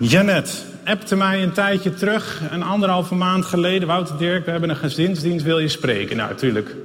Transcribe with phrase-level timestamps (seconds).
[0.00, 3.88] Janet appte mij een tijdje terug, een anderhalve maand geleden.
[3.88, 6.16] Wouter Dirk, we hebben een gezinsdienst, wil je spreken?
[6.16, 6.76] Nou, natuurlijk.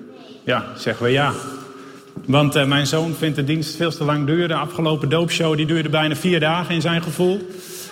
[0.44, 1.34] Ja, zeggen we ja.
[2.26, 4.48] Want uh, mijn zoon vindt de dienst veel te lang duren.
[4.48, 7.48] De afgelopen doopshow die duurde bijna vier dagen in zijn gevoel.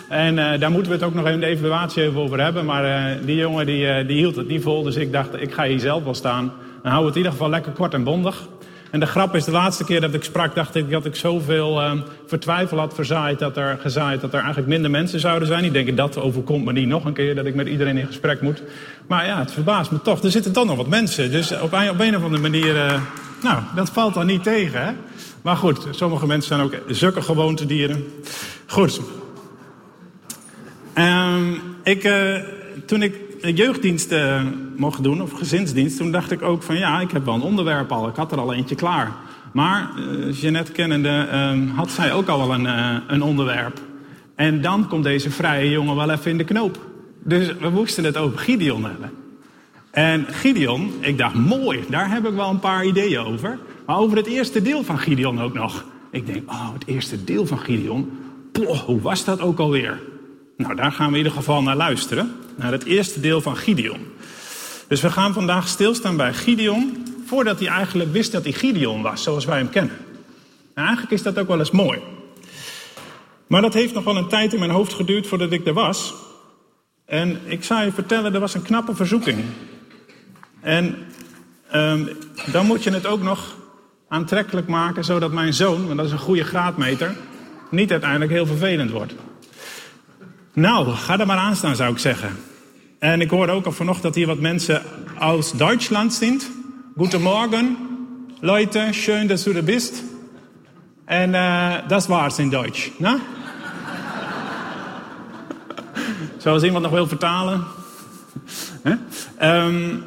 [0.10, 2.66] En uh, daar moeten we het ook nog even de evaluatie over hebben.
[2.66, 4.84] Maar uh, die jongen die, die hield het niet vol.
[4.84, 6.54] Dus ik dacht, ik ga hier zelf wel staan.
[6.84, 8.48] Dan hou het in ieder geval lekker kort en bondig.
[8.92, 11.82] En de grap is, de laatste keer dat ik sprak, dacht ik dat ik zoveel
[11.82, 11.92] uh,
[12.28, 15.64] vertwijfel had verzaaid dat er, gezaaid dat er eigenlijk minder mensen zouden zijn.
[15.64, 18.42] Ik denk, dat overkomt me niet nog een keer, dat ik met iedereen in gesprek
[18.42, 18.64] moet.
[19.08, 20.24] Maar ja, het verbaast me toch.
[20.24, 21.32] Er zitten toch nog wat mensen.
[21.32, 23.02] Dus op een, of andere manier, uh,
[23.44, 24.92] nou, dat valt dan niet tegen, hè?
[25.42, 28.04] Maar goed, sommige mensen zijn ook zulke gewoontedieren.
[28.66, 29.02] Goed.
[30.98, 32.38] Um, ik, uh,
[32.86, 34.42] toen ik jeugddienst uh,
[34.76, 37.92] mocht doen, of gezinsdienst, toen dacht ik ook van ja, ik heb wel een onderwerp
[37.92, 38.08] al.
[38.08, 39.12] Ik had er al eentje klaar.
[39.54, 41.28] Maar uh, Jeannette kennende
[41.76, 42.66] had zij ook al wel een,
[43.08, 43.80] een onderwerp.
[44.36, 46.80] En dan komt deze vrije jongen wel even in de knoop.
[47.24, 49.12] Dus we moesten het over Gideon hebben.
[49.92, 53.60] En Gideon, ik dacht mooi, daar heb ik wel een paar ideeën over.
[53.86, 55.86] Maar over het eerste deel van Gideon ook nog.
[56.12, 58.10] Ik denk, oh, het eerste deel van Gideon.
[58.86, 60.00] Hoe was dat ook alweer?
[60.62, 62.36] Nou, daar gaan we in ieder geval naar luisteren.
[62.56, 64.00] Naar het eerste deel van Gideon.
[64.88, 67.06] Dus we gaan vandaag stilstaan bij Gideon.
[67.26, 69.98] Voordat hij eigenlijk wist dat hij Gideon was, zoals wij hem kennen.
[70.74, 72.00] En eigenlijk is dat ook wel eens mooi.
[73.48, 76.14] Maar dat heeft nog wel een tijd in mijn hoofd geduurd voordat ik er was.
[77.06, 79.44] En ik zou je vertellen, er was een knappe verzoeking.
[80.60, 80.98] En
[81.76, 82.10] um,
[82.52, 83.56] dan moet je het ook nog
[84.08, 87.16] aantrekkelijk maken, zodat mijn zoon, want dat is een goede graadmeter,
[87.70, 89.14] niet uiteindelijk heel vervelend wordt.
[90.54, 92.30] Nou, ga er maar aan staan, zou ik zeggen.
[93.00, 94.82] En ik hoorde ook al vanochtend dat hier wat mensen
[95.20, 96.42] uit Duitsland zijn.
[96.98, 97.78] Goedemorgen,
[98.40, 100.04] Leute, schön, dass du da bist.
[101.06, 102.92] En uh, dat war's in Duits.
[102.98, 103.20] Nou?
[106.38, 107.64] Zoals iemand nog wil vertalen.
[109.42, 110.04] Um,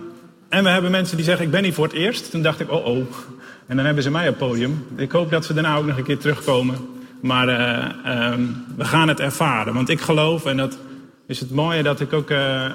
[0.49, 2.31] en we hebben mensen die zeggen, ik ben hier voor het eerst.
[2.31, 3.07] Toen dacht ik, oh oh.
[3.67, 4.87] En dan hebben ze mij op podium.
[4.97, 6.94] Ik hoop dat ze daarna ook nog een keer terugkomen.
[7.25, 9.75] Maar uh, um, we gaan het ervaren.
[9.75, 10.79] Want ik geloof, en dat
[11.27, 12.73] is het mooie, dat ik ook uh,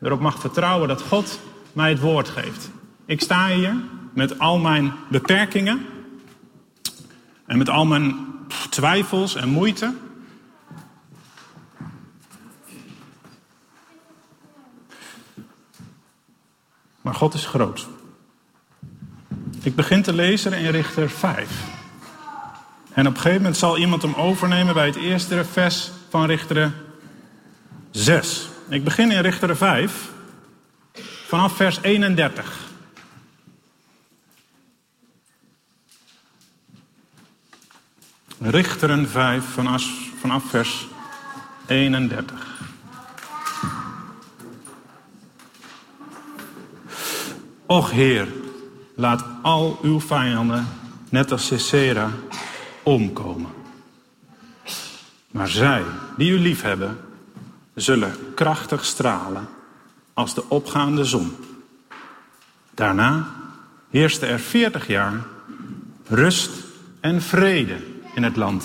[0.00, 1.40] erop mag vertrouwen dat God
[1.72, 2.70] mij het woord geeft.
[3.06, 3.74] Ik sta hier
[4.12, 5.86] met al mijn beperkingen.
[7.46, 8.16] En met al mijn
[8.70, 9.94] twijfels en moeite.
[17.00, 17.88] Maar God is groot.
[19.62, 21.76] Ik begin te lezen in Richter 5.
[22.98, 26.74] En op een gegeven moment zal iemand hem overnemen bij het eerste vers van Richteren
[27.90, 28.48] 6.
[28.68, 30.10] Ik begin in Richteren 5,
[31.26, 32.58] vanaf vers 31.
[38.38, 39.84] Richteren 5 vanaf,
[40.20, 40.86] vanaf vers
[41.66, 42.46] 31.
[47.66, 48.28] Och Heer,
[48.94, 50.68] laat al uw vijanden,
[51.08, 52.10] net als Sisera,
[52.88, 53.50] omkomen.
[55.30, 55.82] Maar zij
[56.16, 56.98] die u lief hebben,
[57.74, 59.48] zullen krachtig stralen
[60.14, 61.36] als de opgaande zon.
[62.74, 63.28] Daarna
[63.90, 65.26] heerste er veertig jaar
[66.06, 66.50] rust
[67.00, 67.76] en vrede
[68.14, 68.64] in het land.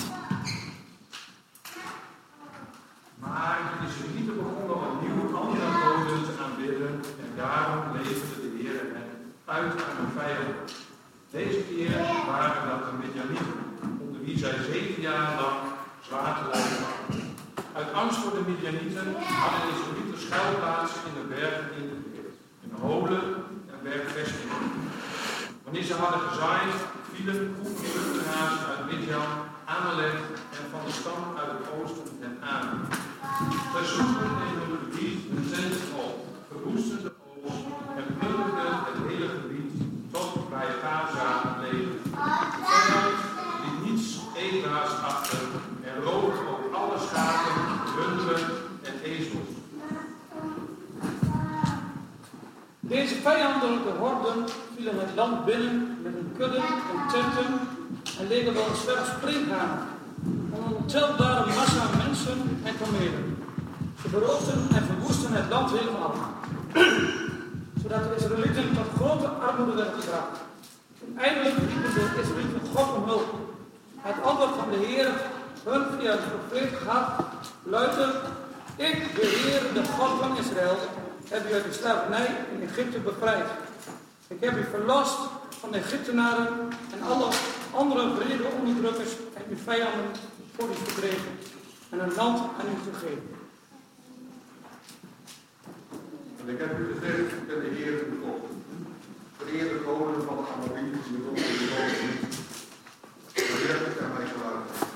[3.18, 6.88] Maar het is er niet begonnen opnieuw andere goden te aanbidden
[7.22, 9.08] en daarom leverde de Heer hen
[9.44, 10.54] uit aan hun vijanden.
[11.30, 11.90] Deze keer
[12.26, 13.64] waren dat de Midianieten
[14.34, 15.60] wie zij zeven jaar lang
[16.06, 17.36] zwaar te lijden hadden.
[17.78, 19.08] Uit angst voor de Midianieten
[19.42, 23.24] hadden de Israëlieten schuilplaatsen in de bergen ingedeeld, in holen
[23.72, 24.62] en bergvestingen.
[25.64, 26.74] Wanneer ze hadden gezaaid,
[27.14, 29.30] vielen groepen vluchtenaars uit Midian,
[29.64, 30.18] Amalek
[30.58, 32.70] en van de stam uit het oosten en aan.
[33.72, 36.14] Zij zoeken in hun gebied een tent op,
[36.50, 37.12] verwoesten de
[53.28, 54.38] vijandelijke horden
[54.74, 57.50] vielen het land binnen met hun kudden en tenten
[58.18, 59.80] en legden wel een zwerf springhanen.
[60.54, 62.38] Een ontelbare massa mensen
[62.68, 63.24] en kamelen.
[64.02, 66.14] Ze beroofden en verwoesten het land helemaal.
[67.82, 70.36] Zodat de Israëlieten tot grote armoede werden gebracht.
[71.04, 73.30] En eindelijk riepen de Israëlieten God om hulp.
[74.08, 75.08] Het antwoord van de Heer
[75.64, 77.06] hun via de profeet gaf,
[77.62, 78.10] luister,
[78.76, 80.76] ik, de Heer, de God van Israël,
[81.28, 83.46] heb u uit de slavernij in Egypte bevrijd.
[84.28, 85.18] Ik heb u verlost
[85.48, 87.28] van de Egyptenaren en alle
[87.70, 90.10] andere vrede onderdrukkers en uw vijanden
[90.56, 91.32] voor u gekregen.
[91.94, 93.28] en een land aan u gegeven.
[96.40, 98.42] En ik heb u gezegd, ik ben de Heer uw God.
[99.38, 101.46] Vereer de koningen van de Amorieten, de koning
[102.02, 102.22] niet.
[103.34, 104.92] De heeft aan mij geluisterd.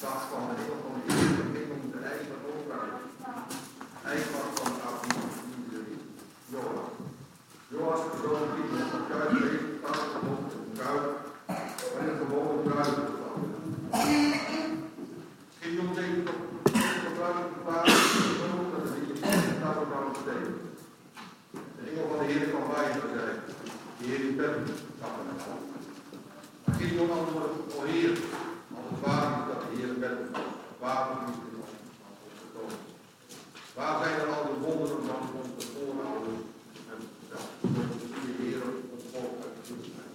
[0.00, 2.94] Dat van de hemel van de Heer, de hemel de eigen overheid.
[4.12, 5.86] Eigen van de Amorieten,
[6.52, 6.90] Joas.
[7.72, 11.06] Joas, de zoon van Gideon, van Kuip, leeft, vader van God, een Kuip,
[11.98, 12.96] en een gewone bruid.
[15.60, 16.40] Gideon deed op
[17.04, 18.52] de bruid gevaar, en
[18.84, 20.54] de Heer daar ook aan het steken.
[21.76, 23.30] De engel van de Heer kwam bij hem en zei,
[23.98, 24.68] de Heer die bent,
[25.00, 25.66] gaf hem het hand.
[26.64, 28.14] Maar Gideon antwoordde, o Heer,
[28.76, 30.24] als het waar is dat de Heer bent,
[30.82, 31.72] waarom is dit ons
[32.42, 32.80] gekomen?
[33.76, 36.42] Waar zijn er al de wonderen van onze voorouders
[36.90, 37.50] en verteld?
[38.26, 38.62] De Heer
[38.94, 40.12] ons volk uit de woestijn.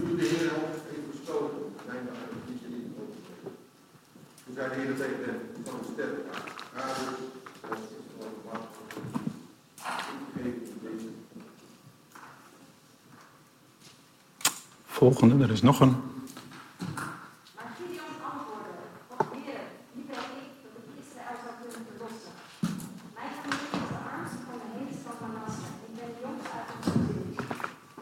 [0.00, 3.52] Nu de Heer ons heeft gestoten, zijn we uit het liedje niet overgegeven.
[4.44, 6.22] Toen zei de Heer tegen hem, van de sterren,
[6.74, 7.18] ga dus,
[7.70, 8.74] ons is het wacht.
[10.22, 11.08] Ik geef u deze
[15.06, 15.94] Volgende, er is nog een.
[17.56, 18.74] Maar Gideon antwoordde,
[19.10, 19.62] God Heer,
[19.94, 22.34] wie ben ik dat ik Israël zou kunnen verlossen?
[23.16, 25.68] Mijn familie is de armste van de hele stad Manasse.
[25.86, 27.28] Ik ben de jongste uit ons gezin.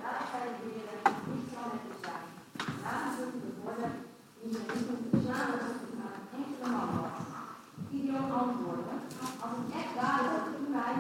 [0.03, 0.97] Daarom zei de Heer,
[1.31, 2.27] niet zal met u zijn.
[2.85, 3.93] Daarom zult u worden,
[4.39, 7.19] die ze niet moeten verzamelen tot u maar een enkele man was.
[7.89, 8.95] Gideon antwoordde,
[9.45, 10.95] als ik echt dadelijk dat u mij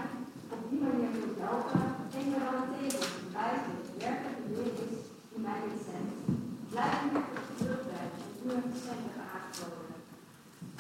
[0.54, 1.80] op die manier kunt helpen,
[2.12, 3.04] denk er dan tegen,
[3.36, 5.02] wijs dat het werkelijk de Heer is
[5.34, 6.12] die mij dit zendt.
[6.72, 9.98] Blijf nu op de terugweg en u een geschenk aangeboden.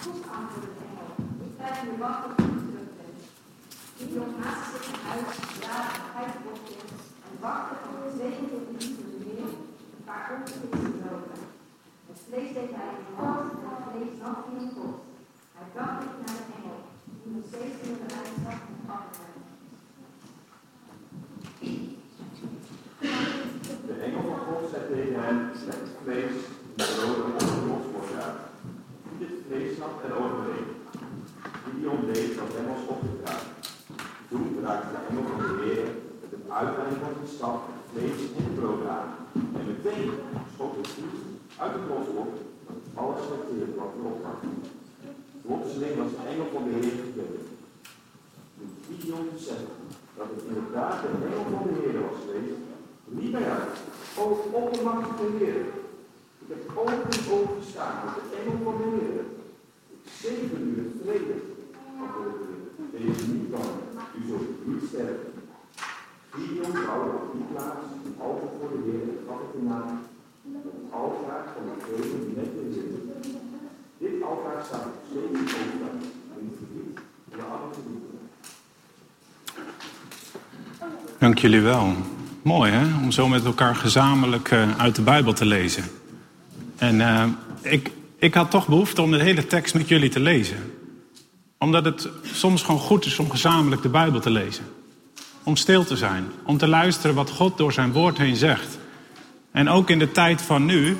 [0.02, 1.10] Goed antwoordde de engel,
[1.46, 3.20] ik blijf nu wachten tot u terug bent.
[3.96, 5.76] Gideon haastte zich naar huis, ja,
[6.14, 6.90] vijf bokjes
[7.26, 9.52] en wachtte op de tweede uur voor de Heer,
[10.08, 11.40] waarop de vissen doden.
[12.08, 14.96] Het vlees deed hij in de hand en het vlees nam in een pot.
[15.56, 16.78] Hij bracht het naar de engel,
[17.20, 19.32] die nog steeds in de rijstad ontvangen werd.
[23.86, 26.36] De engel van God zei tegen hem, slet het vlees
[26.76, 28.40] met rode op de rotsbord uit.
[29.06, 30.68] Giet het vlees nat en overheen.
[31.64, 33.52] Gideon deed wat hem was opgedragen.
[34.30, 35.88] Toen raakte de engel van de Heer
[36.20, 39.10] met het uiteinde van zijn staf het vlees in het brood aan.
[39.56, 40.10] En meteen
[40.54, 41.18] schot het voet
[41.62, 42.36] uit het rotsbord
[42.66, 44.38] dat alles verteerd wat erop lag.
[45.46, 47.44] Plotseling was de engel van de Heer gegeven.
[48.56, 49.28] Toen Gideon
[50.16, 52.60] dat het inderdaad de engel van de Heer was geweest,
[53.18, 53.76] niet bij uit.
[54.18, 54.24] O
[54.60, 55.60] oppermachtige Heer.
[56.42, 59.24] Ik heb ogen in ogen gestaan met de engel van de Heer.
[59.94, 61.36] Ik zegen u in vrede.
[61.98, 62.54] De.
[62.92, 63.74] Wees niet bang.
[64.16, 65.32] U zult niet sterven.
[66.34, 69.92] Gideon bouwde op die plaats een altaar voor de Heer en gaf het de naam
[70.90, 73.43] het van de vrede met de Heer.
[74.28, 74.82] Altaar staat
[75.12, 75.84] de Amorieten.
[81.18, 81.94] Dank jullie wel.
[82.42, 85.84] Mooi hè, om zo met elkaar gezamenlijk eh, uit de Bijbel te lezen.
[86.76, 87.24] En eh,
[87.60, 90.72] ik, ik had toch behoefte om de hele tekst met jullie te lezen.
[91.58, 94.64] Omdat het soms gewoon goed is om gezamenlijk de Bijbel te lezen.
[95.42, 98.78] Om stil te zijn, om te luisteren wat God door zijn woord heen zegt.
[99.52, 100.96] En ook in de tijd van nu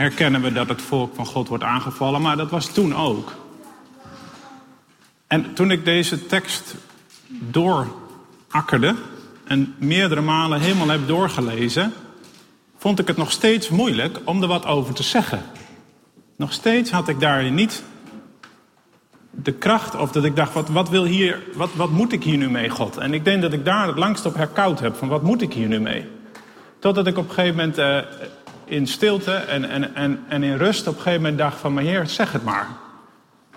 [0.00, 3.32] herkennen we dat het volk van God wordt aangevallen, maar dat was toen ook.
[5.26, 6.74] En toen ik deze tekst
[7.28, 8.94] doorakkerde
[9.44, 11.92] en meerdere malen helemaal heb doorgelezen,
[12.78, 15.42] vond ik het nog steeds moeilijk om er wat over te zeggen.
[16.36, 17.82] Nog steeds had ik daar niet
[19.30, 22.38] de kracht of dat ik dacht, wat, wat, wil hier, wat, wat moet ik hier
[22.38, 22.96] nu mee, God?
[22.96, 25.52] En ik denk dat ik daar het langst op herkoud heb, van wat moet ik
[25.52, 26.08] hier nu mee?
[26.78, 27.98] Totdat ik op een gegeven moment eh,
[28.70, 31.82] in stilte en, en, en, en in rust op een gegeven moment dacht van, maar
[31.82, 32.68] Heer, zeg het maar.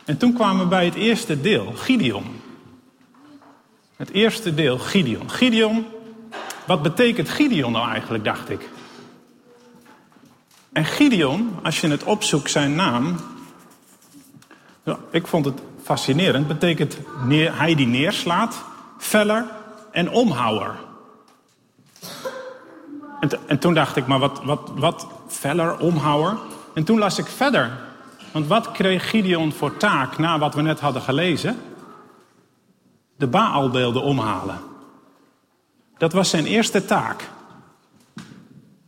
[0.05, 2.41] En toen kwamen we bij het eerste deel, Gideon.
[3.95, 5.29] Het eerste deel, Gideon.
[5.29, 5.85] Gideon,
[6.65, 8.69] wat betekent Gideon nou eigenlijk, dacht ik.
[10.71, 13.15] En Gideon, als je het opzoekt, zijn naam.
[15.11, 16.47] ik vond het fascinerend.
[16.47, 18.63] Betekent neer, hij die neerslaat,
[18.97, 19.45] veller
[19.91, 20.75] en omhouwer.
[23.23, 26.37] En, en toen dacht ik, maar wat, wat, wat veller, omhouwer?
[26.73, 27.79] En toen las ik verder.
[28.31, 31.57] Want wat kreeg Gideon voor taak na wat we net hadden gelezen?
[33.15, 34.59] De Baalbeelden omhalen.
[35.97, 37.29] Dat was zijn eerste taak.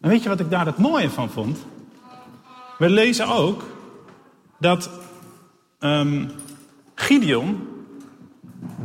[0.02, 1.66] En weet je wat ik daar het mooie van vond?
[2.78, 3.64] We lezen ook
[4.60, 4.90] dat
[5.80, 6.28] ehm,
[6.96, 7.68] Gideon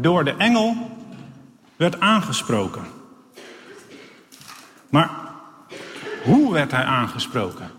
[0.01, 0.77] door de engel
[1.77, 2.85] werd aangesproken.
[4.89, 5.20] Maar
[6.23, 7.71] hoe werd hij aangesproken?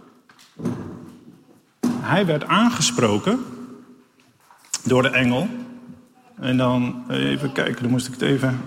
[1.87, 3.45] Hij werd aangesproken
[4.83, 5.49] door de engel.
[6.39, 8.59] En dan even kijken, dan moest ik het even.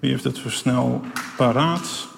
[0.00, 1.04] Wie heeft het zo snel
[1.36, 2.08] paraat?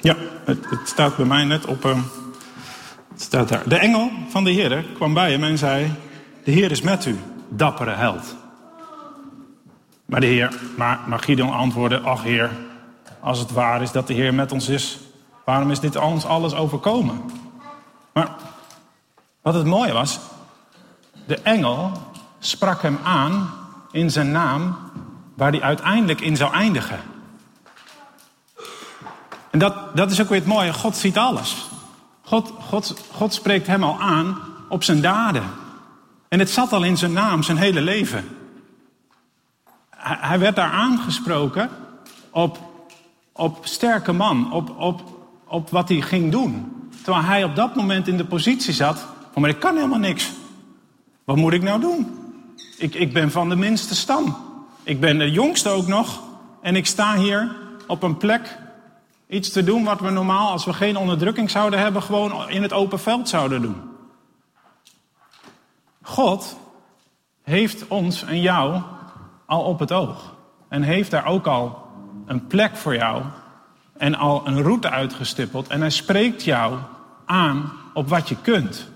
[0.00, 1.84] Ja, het, het staat bij mij net op.
[1.84, 1.98] Uh,
[3.12, 3.68] het staat daar.
[3.68, 5.92] De engel van de Heer kwam bij hem en zei:
[6.44, 7.18] De Heer is met u,
[7.48, 8.36] dappere held.
[10.06, 12.50] Maar de Heer, maar, maar Gideon antwoordde: Ach Heer,
[13.20, 14.98] als het waar is dat de Heer met ons is,
[15.44, 17.22] waarom is dit ons alles overkomen?
[18.12, 18.28] Maar
[19.42, 20.18] wat het mooie was,
[21.26, 21.92] de engel
[22.38, 23.50] sprak hem aan
[23.90, 24.76] in zijn naam,
[25.34, 26.98] waar hij uiteindelijk in zou eindigen.
[29.50, 30.72] En dat, dat is ook weer het mooie.
[30.72, 31.68] God ziet alles.
[32.22, 35.59] God, God, God spreekt hem al aan op zijn daden.
[36.30, 38.24] En het zat al in zijn naam, zijn hele leven.
[39.96, 41.70] Hij, werd daar aangesproken
[42.30, 42.58] op,
[43.32, 45.02] op sterke man, op, op,
[45.46, 46.72] op wat hij ging doen.
[47.02, 50.30] Terwijl hij op dat moment in de positie zat van, maar ik kan helemaal niks.
[51.24, 52.18] Wat moet ik nou doen?
[52.78, 54.36] Ik, ik ben van de minste stam.
[54.82, 56.20] Ik ben de jongste ook nog.
[56.62, 57.56] En ik sta hier
[57.86, 58.58] op een plek
[59.30, 62.72] Iets te doen wat we normaal, als we geen onderdrukking zouden hebben, gewoon in het
[62.72, 63.89] open veld zouden doen.
[66.02, 66.56] God
[67.42, 68.82] heeft ons en jou
[69.46, 70.34] al op het oog.
[70.68, 71.88] En heeft daar ook al
[72.26, 73.22] een plek voor jou
[73.96, 75.68] en al een route uitgestippeld.
[75.68, 76.78] En hij spreekt jou
[77.24, 78.88] aan op wat je kunt.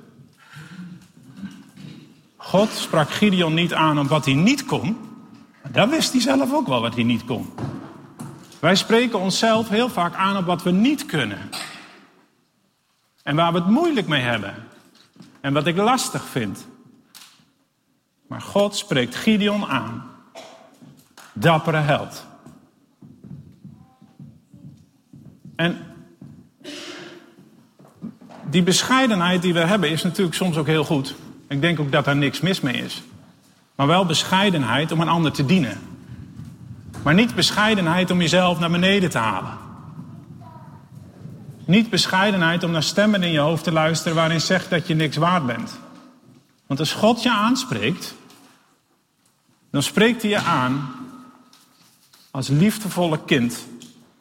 [2.36, 4.96] God sprak Gideon niet aan op wat hij niet kon.
[5.68, 7.52] Dat wist hij zelf ook wel wat hij niet kon.
[8.60, 11.38] Wij spreken onszelf heel vaak aan op wat we niet kunnen.
[13.22, 14.54] En waar we het moeilijk mee hebben.
[15.40, 16.66] En wat ik lastig vind.
[18.26, 20.10] Maar God spreekt Gideon aan.
[21.32, 22.24] Dappere held.
[25.56, 25.78] En
[28.50, 31.14] die bescheidenheid die we hebben is natuurlijk soms ook heel goed.
[31.48, 33.02] Ik denk ook dat daar niks mis mee is.
[33.74, 35.78] Maar wel bescheidenheid om een ander te dienen.
[37.02, 39.58] Maar niet bescheidenheid om jezelf naar beneden te halen.
[41.64, 45.16] Niet bescheidenheid om naar stemmen in je hoofd te luisteren waarin zegt dat je niks
[45.16, 45.78] waard bent.
[46.66, 48.14] Want als God je aanspreekt,
[49.70, 50.94] dan spreekt hij je aan
[52.30, 53.66] als liefdevolle kind.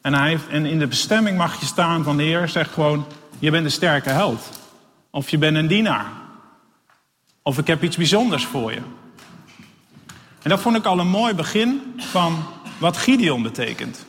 [0.00, 3.06] En, hij en in de bestemming mag je staan van de Heer, zegt gewoon,
[3.38, 4.48] je bent een sterke held.
[5.10, 6.06] Of je bent een dienaar.
[7.42, 8.80] Of ik heb iets bijzonders voor je.
[10.42, 12.44] En dat vond ik al een mooi begin van
[12.78, 14.06] wat Gideon betekent.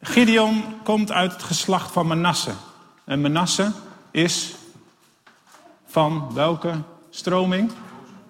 [0.00, 2.52] Gideon komt uit het geslacht van Manasse.
[3.04, 3.72] En Manasse
[4.10, 4.54] is
[5.90, 6.72] van welke
[7.10, 7.70] stroming?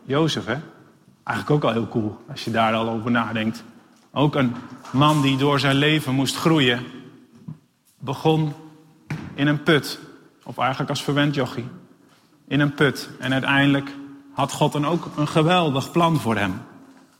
[0.05, 0.57] Jozef, hè?
[1.25, 3.64] Eigenlijk ook al heel cool als je daar al over nadenkt.
[4.12, 4.55] Ook een
[4.93, 6.85] man die door zijn leven moest groeien.
[7.99, 8.52] Begon
[9.35, 9.99] in een put,
[10.45, 11.69] of eigenlijk als verwend jochie.
[12.49, 13.09] In een put.
[13.19, 13.90] En uiteindelijk
[14.33, 16.62] had God dan ook een geweldig plan voor hem.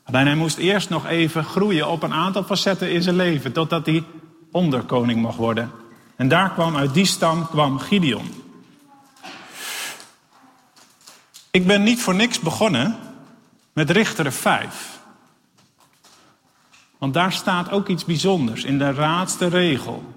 [0.03, 3.85] Alleen hij moest eerst nog even groeien op een aantal facetten in zijn leven, totdat
[3.85, 4.03] hij
[4.51, 5.71] onderkoning mocht worden.
[6.15, 8.40] En daar kwam, uit die stam kwam Gideon.
[11.51, 12.97] Ik ben niet voor niks begonnen
[13.73, 14.99] met Richteren 5.
[16.97, 20.13] Want daar staat ook iets bijzonders in de raadste regel.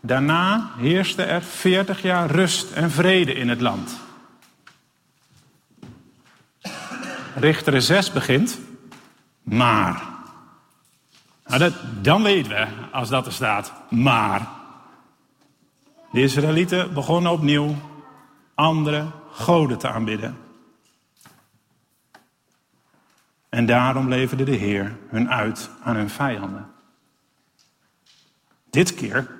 [0.00, 3.96] Daarna heerste er 40 jaar rust en vrede in het land.
[7.34, 8.58] Richteren 6 begint.
[9.42, 10.02] Maar.
[11.46, 14.48] Nou, dat, dan weten we, als dat er staat, maar.
[16.12, 17.74] De Israëlieten begonnen opnieuw
[18.54, 20.43] andere goden te aanbidden.
[23.54, 26.66] En daarom leverde de Heer hun uit aan hun vijanden.
[28.70, 29.30] Dit keer,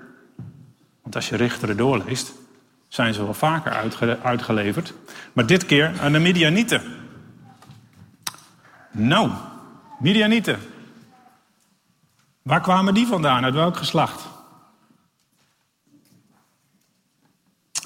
[1.02, 2.32] want als je richteren doorleest,
[2.88, 3.92] zijn ze wel vaker
[4.22, 4.94] uitgeleverd.
[5.32, 6.82] Maar dit keer aan de Midianieten.
[8.90, 9.30] Nou,
[9.98, 10.58] Midianieten.
[12.42, 13.44] Waar kwamen die vandaan?
[13.44, 14.26] Uit welk geslacht?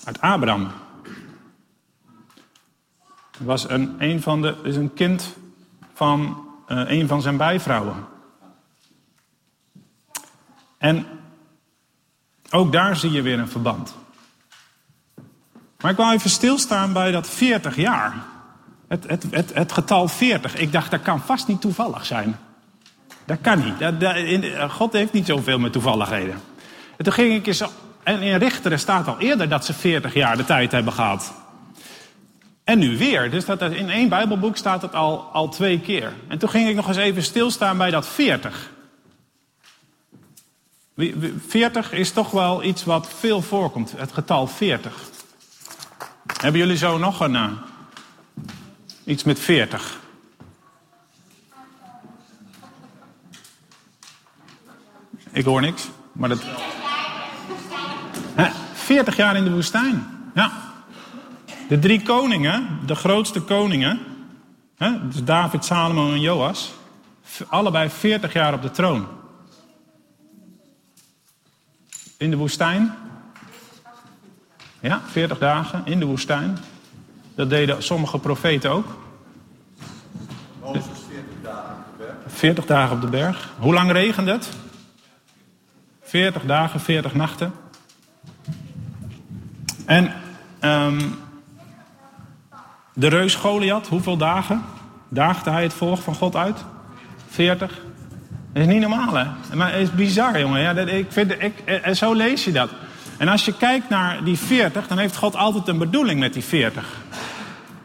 [0.05, 0.71] Uit Abraham.
[3.39, 5.37] Was een, een van de, is een kind
[5.99, 8.07] van uh, een van zijn bijvrouwen.
[10.79, 11.07] En
[12.51, 13.95] ook daar zie je weer een verband.
[15.81, 18.15] Maar ik wil even stilstaan bij dat 40 jaar.
[18.89, 20.57] Het, het, het, het, getal 40.
[20.57, 22.39] Ik dacht, dat kan vast niet toevallig zijn.
[23.25, 23.79] Dat kan niet.
[23.79, 26.35] Dat, God heeft niet zoveel met toevalligheden.
[26.97, 27.63] En toen ging ik eens.
[28.03, 31.33] En in Richteren staat al eerder dat ze 40 jaar de tijd hebben gehad.
[32.69, 33.31] En nu weer.
[33.31, 36.13] Dus dat, in één Bijbelboek staat het al, al twee keer.
[36.27, 38.71] En toen ging ik nog eens even stilstaan bij dat 40.
[40.95, 44.95] Wie- wie- 40 is toch wel iets wat veel voorkomt, het getal 40.
[46.41, 47.51] Hebben jullie zo nog een, eh,
[49.05, 49.99] iets met 40?
[55.31, 56.43] Ik hoor niks, maar dat...
[58.35, 60.68] Hè, 40 jaar in de woestijn, ja.
[61.69, 64.01] De drie koningen, de grootste koningen,
[64.77, 66.73] hè, dus David, Salomo en Joas,
[67.49, 69.07] allebei 40 jaar op de troon.
[72.17, 72.95] In de woestijn.
[74.81, 76.59] Ja, 40 dagen in de woestijn.
[77.35, 78.87] Dat deden sommige profeten ook.
[82.27, 83.51] 40 dagen op de berg.
[83.59, 84.49] Hoe lang regende het?
[86.03, 87.53] 40 dagen, 40 nachten.
[89.87, 90.13] En
[90.59, 91.01] ehm,
[92.99, 94.65] de reus Goliath, hoeveel dagen
[95.09, 96.65] daagde hij het volk van God uit?
[97.29, 97.81] 40.
[98.53, 99.27] Dat is niet normaal, hè?
[99.55, 100.61] Maar is bizar, jongen.
[100.61, 102.71] Ja, dat, ik vind, ik, en zo lees je dat.
[103.19, 106.45] En als je kijkt naar die 40, dan heeft God altijd een bedoeling met die
[106.45, 106.97] 40.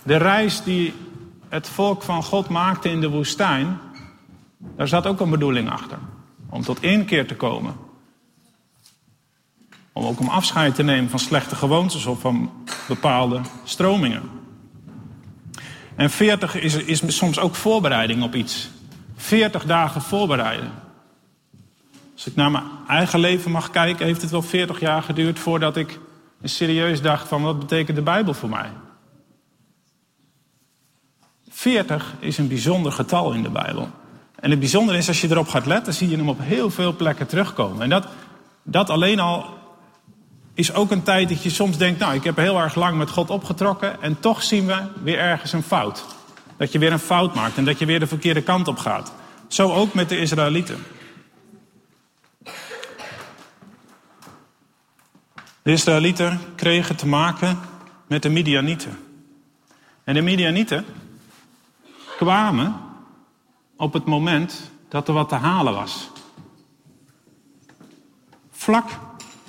[0.03, 0.93] De reis die
[1.49, 3.77] het volk van God maakte in de woestijn,
[4.77, 5.97] daar zat ook een bedoeling achter.
[6.49, 7.75] Om tot inkeer te komen.
[9.91, 12.51] Om ook om afscheid te nemen van slechte gewoontes of van
[12.87, 14.41] bepaalde stromingen.
[15.95, 18.69] En 40 is, is soms ook voorbereiding op iets.
[19.15, 20.71] 40 dagen voorbereiden.
[22.13, 25.77] Als ik naar mijn eigen leven mag kijken, heeft het wel 40 jaar geduurd voordat
[25.77, 25.99] ik
[26.43, 28.69] serieus dacht van wat betekent de Bijbel voor mij?
[31.49, 33.89] 40 is een bijzonder getal in de Bijbel.
[34.39, 36.95] En het bijzondere is, als je erop gaat letten, zie je hem op heel veel
[36.95, 37.81] plekken terugkomen.
[37.81, 38.07] En dat,
[38.63, 39.45] dat alleen al
[40.53, 43.09] is ook een tijd dat je soms denkt, nou, ik heb heel erg lang met
[43.09, 46.05] God opgetrokken en toch zien we weer ergens een fout.
[46.57, 49.13] Dat je weer een fout maakt en dat je weer de verkeerde kant op gaat.
[49.47, 50.83] Zo ook met de Israëlieten.
[55.61, 57.59] De Israëlieten kregen te maken
[58.07, 58.97] met de Midianieten.
[60.03, 60.85] En de Midianieten
[62.17, 62.75] kwamen
[63.77, 66.09] op het moment dat er wat te halen was.
[68.51, 68.89] Vlak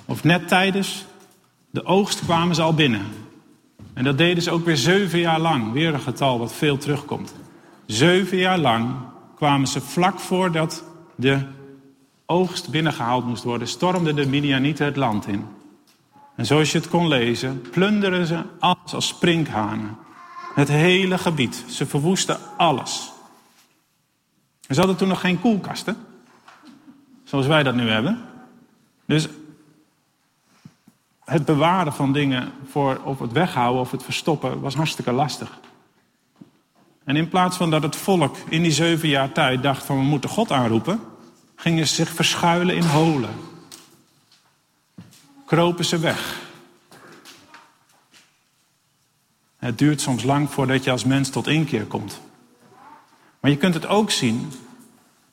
[0.05, 1.05] of net tijdens
[1.69, 3.05] de oogst kwamen ze al binnen.
[3.93, 5.71] En dat deden ze ook weer zeven jaar lang.
[5.71, 7.35] Weer een getal wat veel terugkomt.
[7.85, 8.95] Zeven jaar lang
[9.35, 10.83] kwamen ze vlak voordat
[11.15, 11.39] de
[12.25, 15.45] oogst binnengehaald moest worden, stormden de Midianieten het land in.
[16.35, 19.97] En zoals je het kon lezen, plunderen ze alles als sprinkhanen.
[20.53, 21.63] Het hele gebied.
[21.67, 23.11] Ze verwoesten alles.
[24.69, 25.97] Ze hadden toen nog geen koelkasten,
[27.23, 28.21] zoals wij dat nu hebben.
[29.05, 29.27] Dus
[31.25, 35.59] het bewaren van dingen voor, of het weghouden of het verstoppen was hartstikke lastig.
[37.03, 40.03] En in plaats van dat het volk in die zeven jaar tijd dacht van we
[40.03, 40.99] moeten God aanroepen,
[41.55, 43.29] gingen ze zich verschuilen in holen.
[45.45, 46.43] Kropen ze weg.
[49.57, 52.21] Het duurt soms lang voordat je als mens tot inkeer komt.
[53.39, 54.51] Maar je kunt het ook zien.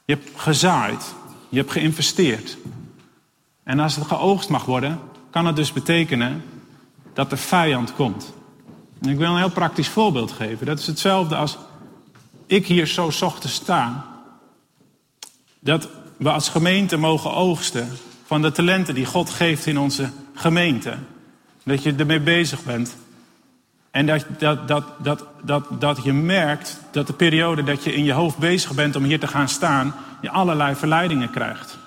[0.05, 1.15] Je hebt gezaaid.
[1.49, 2.57] Je hebt geïnvesteerd.
[3.63, 5.01] En als het geoogst mag worden,
[5.33, 6.43] kan het dus betekenen
[7.13, 8.33] dat de vijand komt.
[9.01, 10.67] En ik wil een heel praktisch voorbeeld geven.
[10.67, 11.59] Dat is hetzelfde als
[12.47, 14.07] ik hier zo ochtends sta.
[15.61, 17.89] Dat we als gemeente mogen oogsten
[18.27, 20.97] van de talenten die God geeft in onze gemeente.
[21.65, 22.97] Dat je ermee bezig bent.
[23.91, 28.05] En dat, dat, dat, dat, dat, dat je merkt dat de periode dat je in
[28.05, 31.79] je hoofd bezig bent om hier te gaan staan, je allerlei verleidingen krijgt.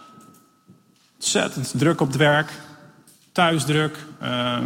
[1.14, 2.52] Ontzettend druk op het werk,
[3.36, 4.58] thuisdruk, uh,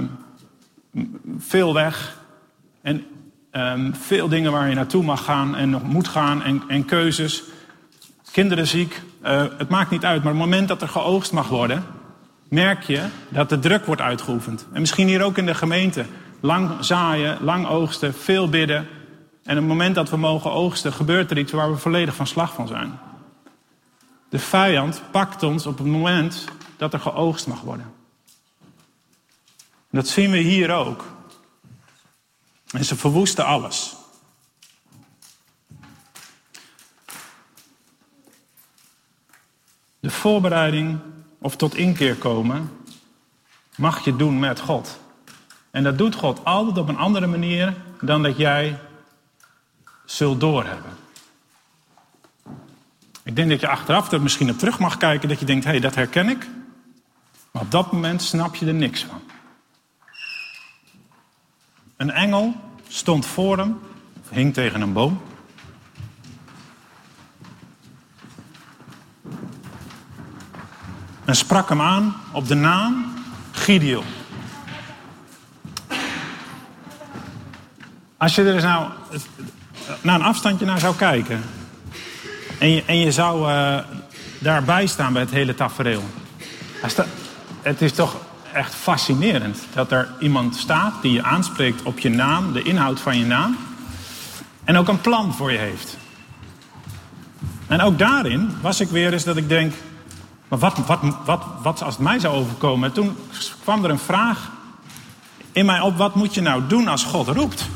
[1.38, 2.18] veel weg.
[2.82, 3.06] En
[3.52, 7.44] uh, veel dingen waar je naartoe mag gaan en nog moet gaan en, en keuzes.
[8.32, 10.24] Kinderen ziek, uh, het maakt niet uit.
[10.24, 11.84] Maar op het moment dat er geoogst mag worden,
[12.48, 14.68] merk je dat de druk wordt uitgeoefend.
[14.74, 16.06] En misschien hier ook in de gemeente.
[16.40, 18.88] Lang zaaien, lang oogsten, veel bidden.
[19.44, 22.28] En op het moment dat we mogen oogsten, gebeurt er iets waar we volledig van
[22.28, 23.00] slag van zijn.
[24.30, 26.46] De vijand pakt ons op het moment
[26.78, 27.98] dat er geoogst mag worden.
[29.90, 31.06] Dat zien we hier ook.
[32.72, 33.96] En ze verwoesten alles.
[40.00, 41.00] De voorbereiding
[41.40, 42.72] of tot inkeer komen
[43.76, 45.00] mag je doen met God.
[45.72, 48.80] En dat doet God altijd op een andere manier dan dat jij
[50.06, 50.98] zult doorhebben.
[53.24, 55.72] Ik denk dat je achteraf er misschien op terug mag kijken dat je denkt, hé,
[55.72, 56.48] hey, dat herken ik.
[57.52, 59.22] Maar op dat moment snap je er niks van.
[62.00, 62.56] Een engel
[62.88, 63.80] stond voor hem,
[64.30, 65.22] hing tegen een boom.
[71.30, 73.14] en sprak hem aan op de naam
[73.52, 74.04] Gideon.
[78.18, 78.90] Als je er eens nou
[80.02, 81.42] naar een afstandje naar zou kijken
[82.60, 83.78] en je, en je zou uh,
[84.40, 86.04] daarbij staan bij het hele tafereel.
[87.62, 88.16] Het is toch
[88.54, 93.18] echt fascinerend dat er iemand staat die je aanspreekt op je naam, de inhoud van
[93.18, 93.58] je naam,
[94.64, 95.98] en ook een plan voor je heeft.
[97.68, 99.74] En ook daarin was ik weer eens dat ik denk,
[100.48, 102.92] maar wat, wat, wat, wat als het mij zou overkomen?
[102.92, 103.16] toen
[103.64, 104.52] kwam er een vraag
[105.52, 107.70] in mij op, wat moet je nou doen als God roept?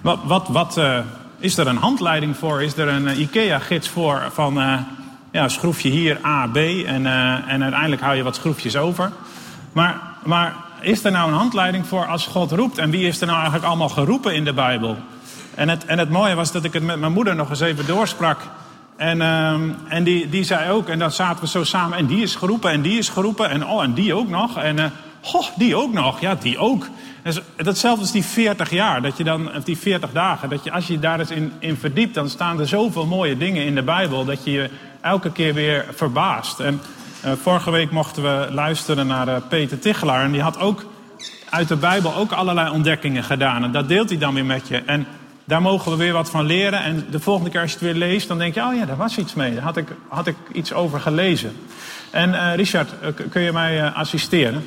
[0.00, 0.98] Wat, wat, wat uh,
[1.38, 2.62] is er een handleiding voor?
[2.62, 4.78] Is er een uh, IKEA-gids voor van uh,
[5.36, 7.06] ja, schroefje hier A, B en,
[7.46, 9.12] en uiteindelijk hou je wat schroefjes over?
[9.72, 12.78] Maar, maar is er nou een handleiding voor als God roept?
[12.78, 14.96] En wie is er nou eigenlijk allemaal geroepen in de Bijbel?
[15.54, 17.86] En het, en het mooie was dat ik het met mijn moeder nog eens even
[17.86, 18.38] doorsprak.
[18.96, 19.52] En, uh,
[19.88, 22.70] en die, die zei ook, en dan zaten we zo samen, en die is geroepen,
[22.70, 24.58] en die is geroepen, en oh, en die ook nog.
[24.58, 24.84] En uh,
[25.34, 26.88] oh, die ook nog, ja, die ook.
[27.56, 30.86] Datzelfde is die 40 jaar, dat je dan, of die 40 dagen, dat je als
[30.86, 34.24] je daar eens in, in verdiept, dan staan er zoveel mooie dingen in de Bijbel,
[34.24, 34.70] dat je je
[35.06, 36.60] elke keer weer verbaast.
[36.60, 36.80] En
[37.24, 40.84] uh, vorige week mochten we luisteren naar uh, Peter Tichelaar, en die had ook
[41.50, 43.64] uit de Bijbel ook allerlei ontdekkingen gedaan.
[43.64, 44.76] En dat deelt hij dan weer met je.
[44.76, 45.06] En
[45.44, 46.82] daar mogen we weer wat van leren.
[46.82, 48.96] En de volgende keer als je het weer leest, dan denk je: oh ja, daar
[48.96, 49.54] was iets mee.
[49.54, 51.52] Daar had ik, had ik iets over gelezen.
[52.10, 52.90] En uh, Richard,
[53.30, 54.64] kun je mij assisteren?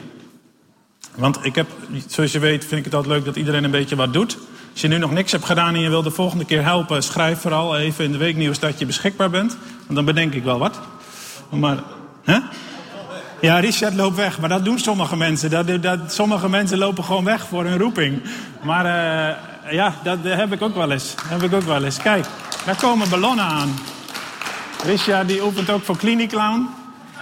[1.15, 1.67] Want ik heb,
[2.07, 4.37] zoals je weet, vind ik het altijd leuk dat iedereen een beetje wat doet.
[4.71, 7.39] Als je nu nog niks hebt gedaan en je wil de volgende keer helpen, schrijf
[7.39, 9.57] vooral even in de weeknieuws dat je beschikbaar bent.
[9.89, 10.79] Want dan bedenk ik wel wat.
[11.49, 11.77] Maar,
[12.23, 12.37] hè?
[13.41, 15.49] Ja, Richard loopt weg, maar dat doen sommige mensen.
[15.49, 18.21] Dat, dat, sommige mensen lopen gewoon weg voor hun roeping.
[18.61, 21.15] Maar uh, ja, dat heb ik ook wel eens.
[21.27, 21.97] heb ik ook wel eens.
[21.97, 22.25] Kijk,
[22.65, 23.73] daar komen ballonnen aan.
[24.85, 25.97] Richard die oefent ook voor
[26.27, 26.69] Clown.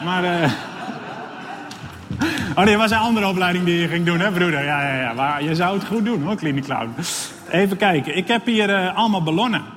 [0.04, 0.24] Maar...
[0.24, 0.52] Uh,
[2.56, 4.64] Oh nee, was een andere opleiding die je ging doen, hè broeder?
[4.64, 5.14] Ja, ja, ja.
[5.14, 6.96] Maar je zou het goed doen hoor, Clinic Clown.
[7.50, 8.18] Even kijken.
[8.18, 9.77] Ik heb hier uh, allemaal ballonnen.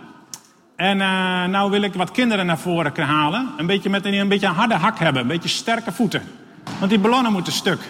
[0.81, 3.49] En uh, nou wil ik wat kinderen naar voren halen.
[3.57, 5.23] Een beetje met een, een beetje een harde hak hebben.
[5.23, 6.23] Een beetje sterke voeten.
[6.79, 7.81] Want die ballonnen moeten stuk.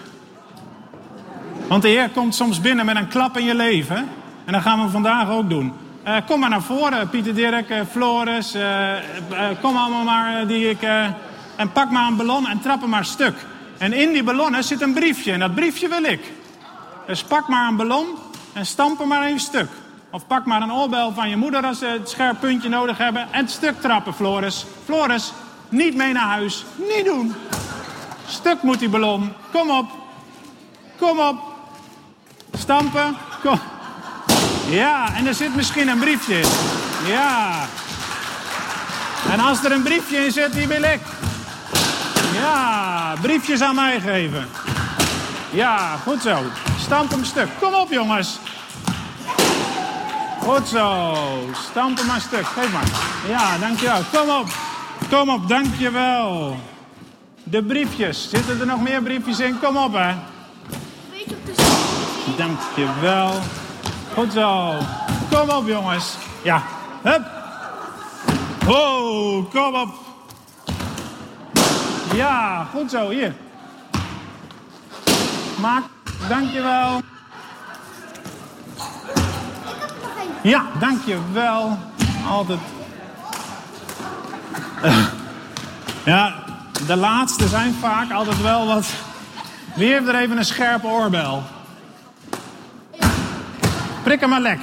[1.69, 4.09] Want de Heer komt soms binnen met een klap in je leven.
[4.45, 5.73] En dat gaan we vandaag ook doen.
[6.07, 8.57] Uh, kom maar naar voren, Pieter Dirk, uh, Floris.
[9.61, 10.83] kom allemaal maar, die ik...
[11.57, 13.35] en pak maar een ballon en trap hem maar stuk.
[13.79, 15.33] En in die ballonnen zit een briefje.
[15.33, 16.33] En dat briefje wil ik.
[17.07, 18.07] Dus pak maar een ballon
[18.53, 19.69] en stamp hem maar een stuk.
[20.11, 23.33] Of pak maar een oorbel van je moeder als ze het scherp puntje nodig hebben.
[23.33, 24.67] En stuk trappen, Floris.
[24.85, 25.33] Floris,
[25.69, 26.65] niet mee naar huis.
[26.77, 27.35] Niet doen.
[28.27, 29.33] Stuk moet die ballon.
[29.53, 29.91] Kom op.
[30.99, 31.39] Kom op.
[32.53, 33.17] Stampen.
[33.43, 33.61] Kom.
[34.69, 36.49] Ja, en er zit misschien een briefje in.
[37.07, 37.67] Ja.
[39.31, 41.01] En als er een briefje in zit, die wil ik.
[42.35, 44.49] Ja, briefjes aan mij geven.
[45.51, 46.39] Ja, goed zo.
[46.79, 47.49] Stamp hem stuk.
[47.61, 48.39] Kom op, jongens.
[50.51, 51.15] Goed zo.
[51.71, 52.47] Stamp hem maar stuk.
[52.47, 52.91] Geef maar.
[53.29, 54.01] Ja, dankjewel.
[54.13, 54.47] Kom op.
[55.11, 56.57] Kom op, dankjewel.
[57.43, 58.31] De briefjes.
[58.31, 59.59] Zitten er nog meer briefjes in?
[59.59, 60.15] Kom op, hè.
[62.37, 63.33] Dankjewel.
[64.15, 64.73] Goed zo.
[65.31, 66.15] Kom op, jongens.
[66.43, 66.63] Ja.
[67.03, 67.23] Hup.
[68.69, 69.95] Oh, kom op.
[72.15, 73.09] Ja, goed zo.
[73.09, 73.35] Hier.
[75.61, 75.85] Maak.
[76.29, 77.10] Dankjewel.
[80.43, 81.79] Ja, dankjewel.
[82.29, 82.59] Altijd.
[86.05, 86.35] Ja,
[86.87, 88.87] de laatste zijn vaak altijd wel wat.
[89.75, 91.43] Wie heeft er even een scherpe oorbel?
[94.03, 94.59] Prik hem maar lek.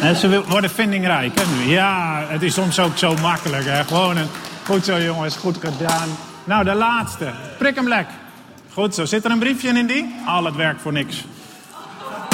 [0.00, 1.70] En ze worden vindingrijk, hè, nu.
[1.70, 3.84] Ja, het is soms ook zo makkelijk, hè.
[3.84, 4.28] Gewoon een...
[4.64, 5.36] Goed zo, jongens.
[5.36, 6.08] Goed gedaan.
[6.44, 7.30] Nou, de laatste.
[7.58, 8.06] Prik hem lek.
[8.78, 9.04] Goed zo.
[9.04, 10.14] Zit er een briefje in die?
[10.26, 11.24] Al het werk voor niks.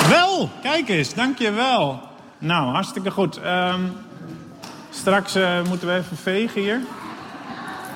[0.09, 1.15] Wel, kijk eens.
[1.15, 2.03] Dank je wel.
[2.39, 3.41] Nou, hartstikke goed.
[3.47, 3.93] Um,
[4.91, 6.81] straks uh, moeten we even vegen hier.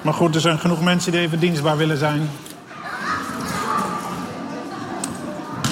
[0.03, 2.31] Maar goed, er zijn genoeg mensen die even dienstbaar willen zijn.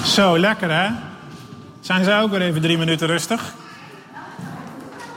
[0.05, 0.89] Zo, lekker hè?
[1.79, 3.53] Zijn zij ook weer even drie minuten rustig?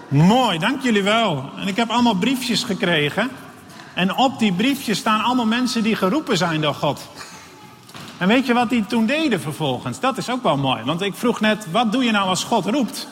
[0.08, 1.50] Mooi, dank jullie wel.
[1.56, 3.30] En ik heb allemaal briefjes gekregen.
[3.94, 7.08] En op die briefjes staan allemaal mensen die geroepen zijn door God.
[8.20, 10.00] En weet je wat die toen deden vervolgens?
[10.00, 10.84] Dat is ook wel mooi.
[10.84, 13.08] Want ik vroeg net, wat doe je nou als God roept?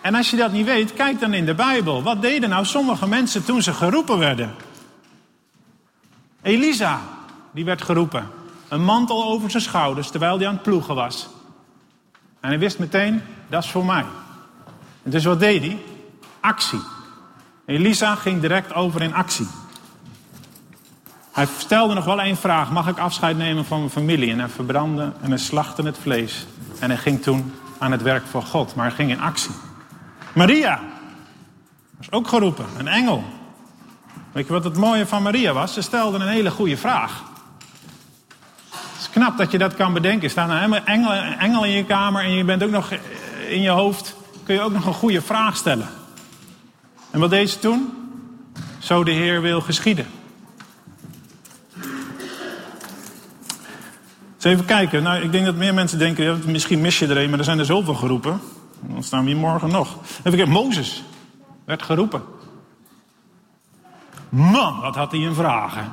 [0.00, 2.02] En als je dat niet weet, kijk dan in de Bijbel.
[2.02, 4.54] Wat deden nou sommige mensen toen ze geroepen werden?
[6.42, 7.00] Elisa,
[7.50, 8.30] die werd geroepen.
[8.68, 11.28] Een mantel over zijn schouders terwijl hij aan het ploegen was.
[12.40, 14.04] En hij wist meteen, dat is voor mij.
[15.02, 15.78] En dus wat deed hij?
[16.40, 16.82] Actie.
[17.66, 19.48] Elisa ging direct over in actie.
[21.32, 24.30] Hij stelde nog wel één vraag: mag ik afscheid nemen van mijn familie?
[24.30, 26.46] En hij verbrandde en hij slachtte het vlees.
[26.78, 29.50] En hij ging toen aan het werk voor God, maar hij ging in actie.
[30.34, 30.80] Maria
[31.96, 33.24] was ook geroepen, een engel.
[34.32, 35.72] Weet je wat het mooie van Maria was?
[35.72, 37.22] Ze stelde een hele goede vraag.
[38.70, 40.22] Het is knap dat je dat kan bedenken.
[40.22, 42.90] Er staan een engel, engel in je kamer en je bent ook nog
[43.48, 44.16] in je hoofd.
[44.44, 45.88] Kun je ook nog een goede vraag stellen.
[47.10, 47.92] En wat deed ze toen?
[48.78, 50.06] Zo de Heer wil geschieden.
[54.44, 55.02] Even kijken.
[55.02, 57.44] Nou, ik denk dat meer mensen denken, ja, misschien mis je er een, maar er
[57.44, 58.40] zijn er zoveel geroepen.
[58.80, 59.96] Dan staan we hier morgen nog.
[60.18, 61.02] Even kijken, Mozes
[61.64, 62.22] werd geroepen.
[64.28, 65.92] Man, wat had hij een vragen.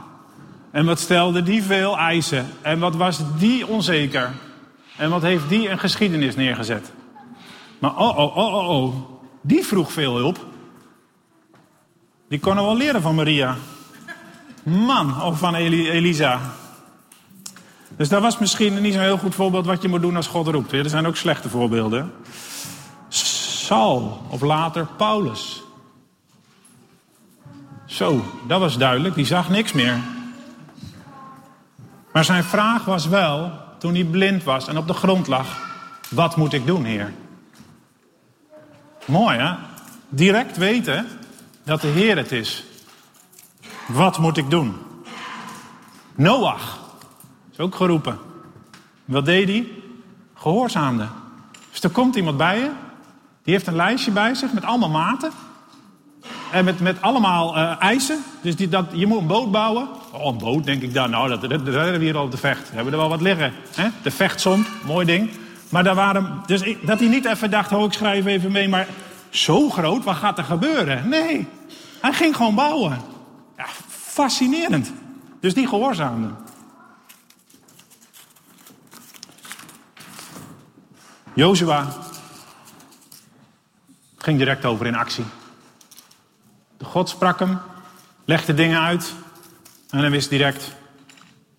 [0.71, 2.47] En wat stelde die veel eisen.
[2.61, 4.31] En wat was die onzeker.
[4.97, 6.91] En wat heeft die een geschiedenis neergezet.
[7.79, 8.93] Maar oh, oh, oh, oh, oh.
[9.41, 10.45] Die vroeg veel hulp.
[12.29, 13.55] Die kon wel leren van Maria.
[14.63, 16.39] Man, of van Elisa.
[17.99, 20.47] Dus dat was misschien niet zo'n heel goed voorbeeld wat je moet doen als God
[20.47, 20.71] roept.
[20.71, 22.11] Er zijn ook slechte voorbeelden.
[23.09, 25.63] Saul, of later Paulus.
[27.85, 29.15] Zo, dat was duidelijk.
[29.15, 29.97] Die zag niks meer.
[32.11, 35.59] Maar zijn vraag was wel, toen hij blind was en op de grond lag:
[36.09, 37.13] Wat moet ik doen, Heer?
[39.05, 39.53] Mooi, hè?
[40.09, 41.07] Direct weten
[41.63, 42.63] dat de Heer het is.
[43.87, 44.75] Wat moet ik doen?
[46.15, 46.78] Noach
[47.59, 48.17] ook geroepen.
[49.05, 49.67] Wat deed hij?
[50.33, 51.07] Gehoorzaamde.
[51.71, 52.69] Dus er komt iemand bij je,
[53.43, 55.31] die heeft een lijstje bij zich met allemaal maten.
[56.51, 58.23] En met, met allemaal uh, eisen.
[58.41, 59.87] Dus die, dat, je moet een boot bouwen.
[60.11, 61.09] Oh, een boot, denk ik dan.
[61.09, 62.69] Nou, dat, dat, dat hebben we hier al op de vecht.
[62.69, 63.53] We hebben er wel wat liggen.
[63.75, 63.87] Hè?
[64.01, 65.29] De vechtsom, mooi ding.
[65.69, 68.69] Maar daar waren, dus ik, dat hij niet even dacht, oh, ik schrijf even mee.
[68.69, 68.87] Maar
[69.29, 71.09] zo groot, wat gaat er gebeuren?
[71.09, 71.47] Nee,
[72.01, 72.97] hij ging gewoon bouwen.
[73.57, 74.93] Ja, fascinerend.
[75.39, 76.27] Dus die gehoorzaamde.
[81.39, 81.87] Jozua
[84.17, 85.25] ging direct over in actie.
[86.81, 87.59] God sprak hem,
[88.25, 89.13] legde dingen uit
[89.89, 90.75] en hij wist direct,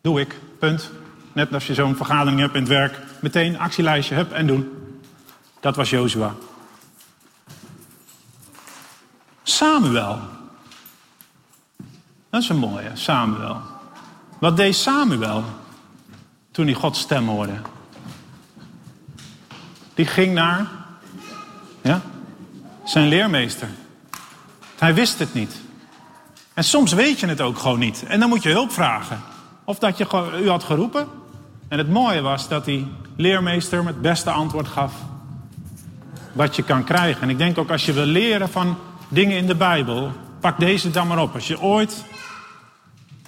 [0.00, 0.90] doe ik, punt.
[1.32, 4.70] Net als je zo'n vergadering hebt in het werk, meteen actielijstje, hup en doen.
[5.60, 6.34] Dat was Jozua.
[9.42, 10.18] Samuel.
[12.30, 13.60] Dat is een mooie, Samuel.
[14.38, 15.44] Wat deed Samuel
[16.50, 17.60] toen hij Gods stem hoorde?
[19.94, 20.66] Die ging naar
[21.82, 22.00] ja,
[22.84, 23.68] zijn leermeester.
[24.78, 25.60] Hij wist het niet.
[26.54, 28.04] En soms weet je het ook gewoon niet.
[28.06, 29.20] En dan moet je hulp vragen.
[29.64, 30.06] Of dat je
[30.42, 31.08] u had geroepen.
[31.68, 34.92] En het mooie was dat die leermeester me het beste antwoord gaf.
[36.32, 37.22] Wat je kan krijgen.
[37.22, 40.12] En ik denk ook als je wil leren van dingen in de Bijbel.
[40.40, 41.34] Pak deze dan maar op.
[41.34, 42.04] Als je ooit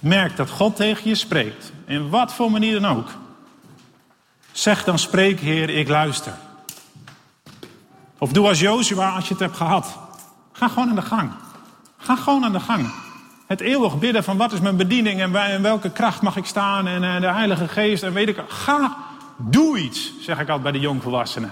[0.01, 1.71] merkt dat God tegen je spreekt.
[1.85, 3.09] In wat voor manier dan ook.
[4.51, 6.33] Zeg dan spreek Heer, ik luister.
[8.23, 9.97] Of doe als Jozua als je het hebt gehad.
[10.51, 11.31] Ga gewoon aan de gang.
[11.97, 12.93] Ga gewoon aan de gang.
[13.47, 16.87] Het eeuwig bidden van wat is mijn bediening en bij welke kracht mag ik staan
[16.87, 18.43] en eh, de Heilige Geest en weet ik.
[18.47, 18.97] Ga,
[19.37, 21.51] doe iets, zeg ik altijd bij de jongvolwassenen.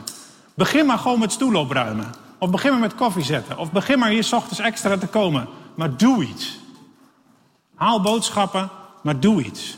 [0.54, 2.12] Begin maar gewoon met stoel opruimen.
[2.38, 3.58] Of begin maar met koffie zetten.
[3.58, 5.48] Of begin maar hier ochtends extra te komen.
[5.76, 6.60] Maar doe iets.
[7.76, 8.70] Haal boodschappen,
[9.04, 9.78] maar doe iets.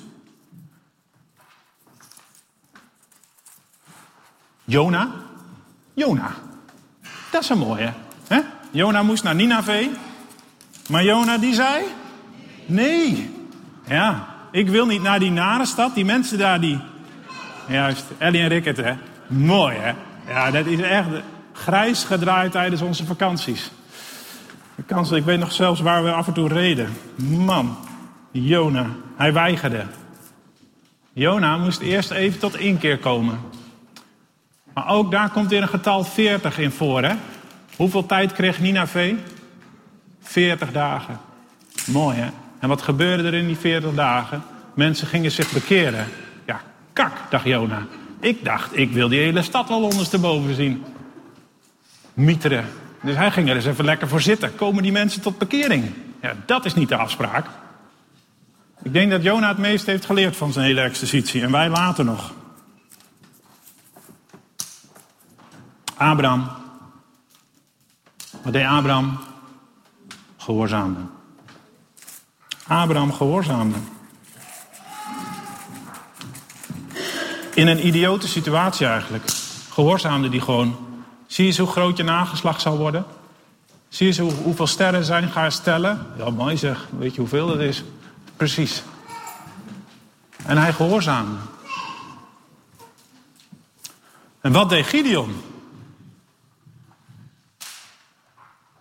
[4.63, 5.12] Jona?
[5.93, 6.51] Jona.
[7.34, 7.93] Dat is een mooie.
[8.28, 8.39] Hè?
[8.72, 9.89] Jona moest naar Ninave.
[10.89, 11.84] Maar Jona die zei...
[12.65, 13.36] Nee.
[13.86, 15.96] Ja, ik wil niet naar die nare stad.
[15.96, 16.80] Die mensen daar die...
[17.67, 18.93] Juist, Ellie en Rickert hè.
[19.28, 19.93] Mooi hè.
[20.28, 21.08] Ja, dat is echt
[21.54, 23.72] grijs gedraaid tijdens onze vakanties.
[24.76, 26.93] Vakantie, ik weet nog zelfs waar we af en toe reden.
[27.15, 27.78] Man,
[28.32, 29.86] Jona, hij weigerde.
[31.13, 33.39] Jona moest eerst even tot inkeer komen.
[34.74, 37.04] Maar ook daar komt weer een getal 40 in voor.
[37.04, 37.16] Hè?
[37.76, 39.16] Hoeveel tijd kreeg Ninave?
[40.22, 41.20] 40 dagen.
[41.86, 42.30] Mooi hè?
[42.60, 44.44] En wat gebeurde er in die 40 dagen?
[44.74, 46.08] Mensen gingen zich bekeren.
[46.46, 46.62] Ja,
[46.94, 47.86] kak, dacht Jona.
[48.20, 50.84] Ik dacht, ik wil die hele stad wel ondersteboven zien.
[52.14, 52.66] Mieteren.
[53.02, 54.56] Dus hij ging er eens even lekker voor zitten.
[54.56, 55.92] Komen die mensen tot bekering?
[56.22, 57.46] Ja, dat is niet de afspraak.
[58.84, 61.42] Ik denk dat Jona het meest heeft geleerd van zijn hele exercitie.
[61.42, 62.34] En wij later nog.
[66.04, 66.50] Abraham.
[68.44, 69.20] Wat deed Abraham?
[70.38, 71.00] Gehoorzaamde.
[72.68, 73.78] Abraham gehoorzaamde.
[77.54, 79.24] In een idiote situatie eigenlijk.
[79.70, 80.76] Gehoorzaamde die gewoon
[81.34, 83.06] Zie je hoe groot je nageslacht zal worden?
[83.89, 86.08] Zie je hoe, hoeveel sterren zijn ga je stellen?
[86.18, 86.88] Ja, mooi zeg.
[86.98, 87.84] Weet je hoeveel dat is?
[88.38, 88.84] Precies.
[90.46, 91.36] En hij gehoorzaamde.
[94.42, 95.53] En wat deed Gideon?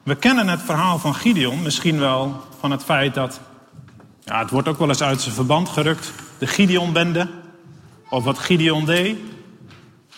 [0.03, 3.41] We kennen het verhaal van Gideon misschien wel van het feit dat.
[4.21, 6.13] Ja, het wordt ook wel eens uit zijn verband gerukt.
[6.39, 7.29] De Gideon-bende.
[8.09, 9.19] Of wat Gideon deed.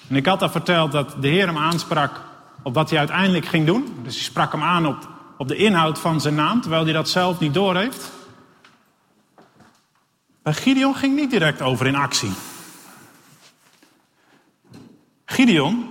[0.09, 2.21] En ik had al verteld dat de Heer hem aansprak
[2.63, 3.95] op wat hij uiteindelijk ging doen.
[4.03, 7.09] Dus hij sprak hem aan op, op de inhoud van zijn naam, terwijl hij dat
[7.09, 8.13] zelf niet doorheeft.
[10.43, 12.33] Bij Gideon ging niet direct over in actie.
[15.25, 15.87] Gideon,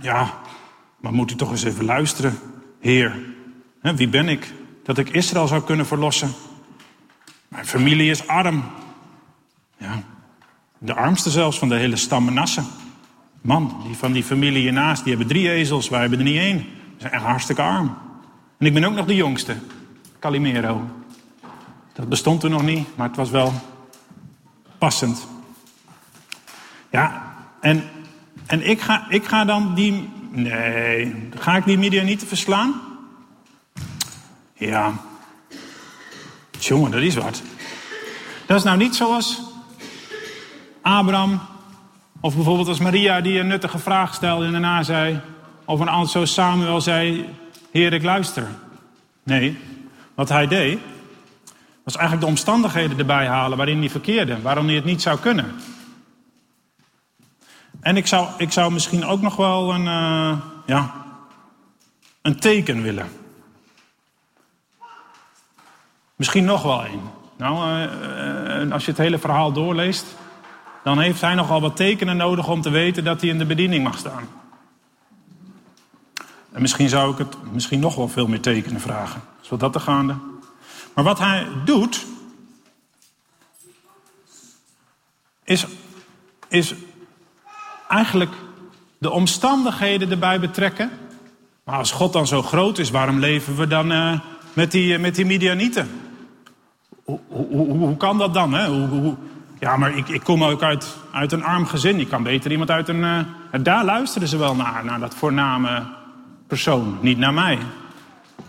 [0.00, 0.34] ja,
[1.00, 2.38] maar moet u toch eens even luisteren,
[2.80, 3.16] Heer.
[3.80, 6.30] Wie ben ik dat ik Israël zou kunnen verlossen?
[7.48, 8.64] Mijn familie is arm.
[9.76, 10.02] Ja,
[10.78, 12.62] de armste zelfs van de hele stam Manasse.
[13.40, 16.58] Man, die van die familie hiernaast, die hebben drie ezels, wij hebben er niet één.
[16.58, 16.64] Ze
[16.96, 17.96] zijn echt hartstikke arm.
[18.58, 19.56] En ik ben ook nog de jongste,
[20.18, 20.84] Calimero.
[21.92, 23.52] Dat bestond toen nog niet, maar het was wel
[24.78, 25.28] passend.
[26.90, 27.84] Ja, en,
[28.46, 30.08] en ik, ga, ik ga dan die.
[30.42, 32.80] Nee, ga ik die media niet verslaan?
[34.54, 34.92] Ja.
[36.58, 37.42] Jongen, dat is wat.
[38.46, 39.40] Dat is nou niet zoals
[40.82, 41.40] Abraham
[42.20, 45.20] of bijvoorbeeld als Maria die een nuttige vraag stelde en daarna zei,
[45.64, 47.28] of een ander zo Samuel zei,
[47.70, 48.46] Heer, ik luister.
[49.22, 49.58] Nee,
[50.14, 50.78] wat hij deed,
[51.84, 55.54] was eigenlijk de omstandigheden erbij halen waarin hij verkeerde, waarom hij het niet zou kunnen.
[57.80, 60.94] En ik zou, ik zou misschien ook nog wel een, uh, ja,
[62.22, 63.08] een teken willen.
[66.16, 67.00] Misschien nog wel één.
[67.36, 67.88] Nou,
[68.66, 70.06] uh, als je het hele verhaal doorleest,
[70.82, 73.84] dan heeft hij nogal wat tekenen nodig om te weten dat hij in de bediening
[73.84, 74.28] mag staan.
[76.52, 79.20] En misschien zou ik het misschien nog wel veel meer tekenen vragen.
[79.42, 80.16] Is wat dat te gaande.
[80.94, 82.06] Maar wat hij doet,
[85.44, 85.66] is,
[86.48, 86.74] is
[87.88, 88.32] eigenlijk
[88.98, 90.90] de omstandigheden erbij betrekken.
[91.64, 94.20] Maar als God dan zo groot is, waarom leven we dan uh,
[94.52, 95.90] met, die, met die Midianieten?
[97.04, 98.52] Hoe, hoe, hoe, hoe kan dat dan?
[98.52, 98.68] Hè?
[98.68, 99.14] Hoe,
[99.58, 102.00] ja, maar ik, ik kom ook uit, uit een arm gezin.
[102.00, 103.02] Ik kan beter iemand uit een.
[103.02, 103.18] Uh,
[103.62, 105.82] daar luisteren ze wel naar, naar dat voorname
[106.46, 107.58] persoon, niet naar mij.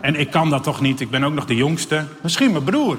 [0.00, 2.04] En ik kan dat toch niet, ik ben ook nog de jongste.
[2.22, 2.96] Misschien mijn broer.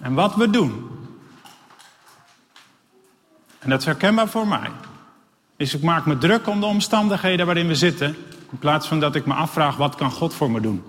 [0.00, 0.88] En wat we doen,
[3.64, 4.70] en dat is herkenbaar voor mij,
[5.56, 8.16] is ik maak me druk om de omstandigheden waarin we zitten,
[8.50, 10.82] in plaats van dat ik me afvraag wat kan God voor me doen.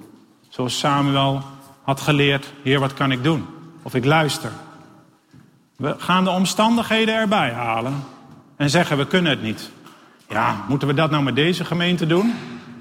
[0.50, 1.44] Zoals Samuel
[1.84, 3.46] had geleerd, Heer, wat kan ik doen?
[3.82, 4.52] Of ik luister.
[5.76, 8.04] We gaan de omstandigheden erbij halen
[8.56, 9.72] en zeggen we kunnen het niet.
[10.30, 12.34] Ja, moeten we dat nou met deze gemeente doen?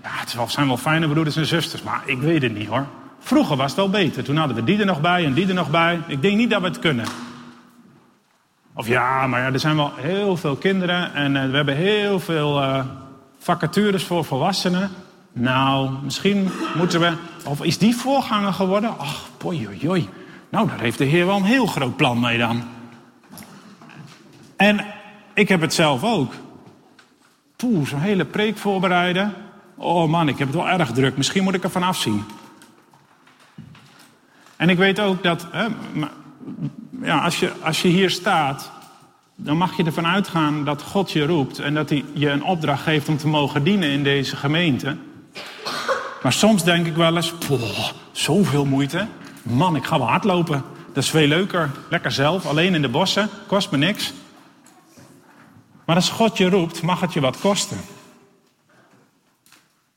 [0.03, 2.87] Ja, het zijn wel fijne broeders en zusters, maar ik weet het niet hoor.
[3.19, 4.25] Vroeger was het wel beter.
[4.25, 6.01] Toen hadden we die er nog bij en die er nog bij.
[6.07, 7.07] Ik denk niet dat we het kunnen.
[8.75, 12.21] Of ja, maar ja, er zijn wel heel veel kinderen en uh, we hebben heel
[12.21, 12.85] veel uh,
[13.39, 14.91] vacatures voor volwassenen.
[15.33, 17.13] Nou, misschien moeten we.
[17.45, 18.99] Of is die voorganger geworden?
[18.99, 20.09] Ach, poi, oi,
[20.49, 22.63] nou, daar heeft de Heer wel een heel groot plan mee dan.
[24.57, 24.85] En
[25.35, 26.33] ik heb het zelf ook.
[27.57, 29.35] Poeh, zo'n hele preek voorbereiden.
[29.75, 31.17] Oh man, ik heb het wel erg druk.
[31.17, 32.25] Misschien moet ik er van afzien.
[34.57, 35.47] En ik weet ook dat,
[37.03, 38.71] ja, als, je, als je hier staat,
[39.37, 42.83] dan mag je ervan uitgaan dat God je roept en dat hij je een opdracht
[42.83, 44.97] geeft om te mogen dienen in deze gemeente.
[46.23, 47.35] Maar soms denk ik wel eens,
[48.13, 49.07] zoveel moeite.
[49.43, 50.63] Man, ik ga wel hardlopen.
[50.93, 51.71] Dat is veel leuker.
[51.91, 53.29] Lekker zelf, alleen in de bossen.
[53.47, 54.13] Kost me niks.
[55.85, 57.79] Maar als God je roept, mag het je wat kosten.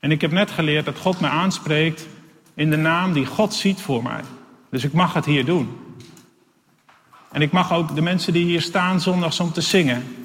[0.00, 2.06] En ik heb net geleerd dat God mij aanspreekt
[2.54, 4.20] in de naam die God ziet voor mij.
[4.70, 5.87] Dus ik mag het hier doen.
[7.32, 10.16] En ik mag ook de mensen die hier staan zondags om te zingen,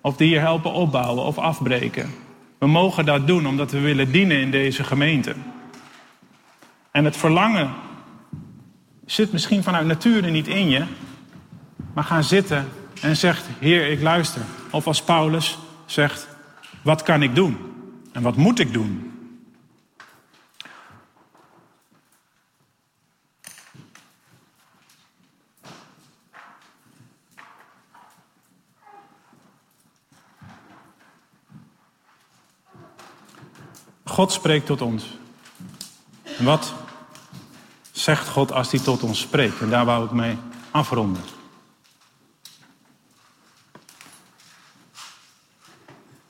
[0.00, 2.14] of die hier helpen opbouwen of afbreken.
[2.58, 5.34] We mogen dat doen omdat we willen dienen in deze gemeente.
[6.90, 7.70] En het verlangen
[9.06, 10.84] zit misschien vanuit nature niet in je,
[11.94, 12.68] maar ga zitten
[13.00, 14.42] en zegt: Heer, ik luister.
[14.70, 16.28] Of als Paulus zegt:
[16.82, 17.56] Wat kan ik doen?
[18.12, 19.07] En wat moet ik doen?
[34.08, 35.04] God spreekt tot ons.
[36.38, 36.74] Wat
[37.98, 39.60] zegt God als hij tot ons spreekt.
[39.60, 40.36] En daar wou ik mee
[40.70, 41.22] afronden.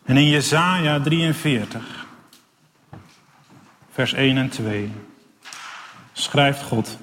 [0.05, 2.07] En in Jesaja 43,
[3.91, 4.93] vers 1 en 2,
[6.13, 6.97] schrijft God.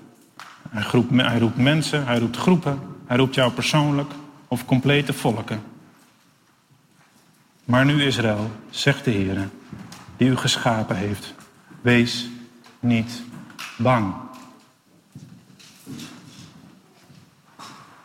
[0.69, 4.11] Hij hij roept mensen, hij roept groepen, hij roept jou persoonlijk
[4.47, 5.63] of complete volken.
[7.65, 9.49] Maar nu Israël, zegt de Heer,
[10.17, 11.33] die u geschapen heeft,
[11.81, 12.27] wees
[12.79, 13.21] niet
[13.77, 14.13] bang.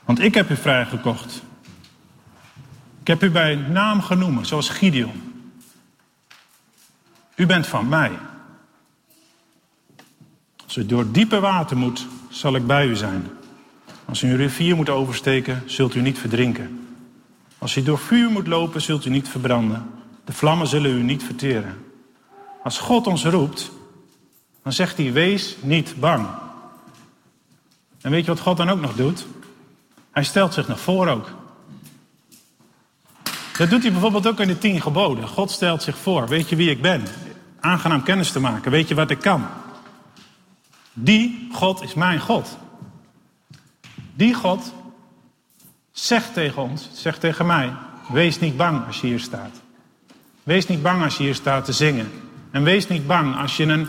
[0.04, 1.42] Want ik heb u vrijgekocht.
[3.00, 5.44] Ik heb u bij naam genoemd, zoals Gideon.
[7.36, 8.10] U bent van mij.
[10.64, 13.26] Als u door diepe water moet, zal ik bij u zijn.
[14.04, 16.88] Als u een rivier moet oversteken, zult u niet verdrinken.
[17.58, 19.90] Als u door vuur moet lopen, zult u niet verbranden.
[20.24, 21.89] De vlammen zullen u niet verteren.
[22.62, 23.70] Als God ons roept,
[24.62, 26.28] dan zegt hij: Wees niet bang.
[28.00, 29.26] En weet je wat God dan ook nog doet?
[30.10, 31.30] Hij stelt zich nog voor ook.
[33.58, 35.28] Dat doet hij bijvoorbeeld ook in de tien geboden.
[35.28, 36.28] God stelt zich voor.
[36.28, 37.04] Weet je wie ik ben?
[37.60, 38.70] Aangenaam kennis te maken.
[38.70, 39.46] Weet je wat ik kan?
[40.92, 42.56] Die God is mijn God.
[44.14, 44.72] Die God
[45.90, 47.72] zegt tegen ons, zegt tegen mij:
[48.08, 49.60] Wees niet bang als je hier staat.
[50.42, 52.29] Wees niet bang als je hier staat te zingen.
[52.50, 53.88] En wees niet bang als je een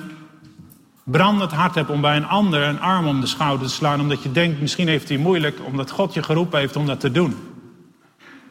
[1.03, 4.23] brandend hart hebt om bij een ander een arm om de schouder te slaan, omdat
[4.23, 7.35] je denkt, misschien heeft hij moeilijk, omdat God je geroepen heeft om dat te doen.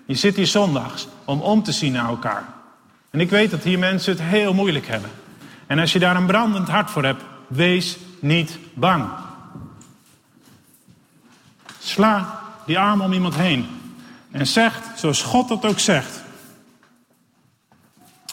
[0.07, 2.45] Je zit hier zondags om om te zien naar elkaar.
[3.11, 5.11] En ik weet dat hier mensen het heel moeilijk hebben.
[5.67, 9.09] En als je daar een brandend hart voor hebt, wees niet bang.
[11.79, 13.67] Sla die arm om iemand heen
[14.31, 16.23] en zegt, zoals God dat ook zegt,